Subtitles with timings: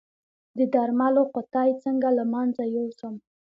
[0.57, 3.15] د درملو قطۍ څنګه له منځه یوسم؟